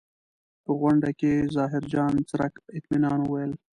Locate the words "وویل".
3.23-3.51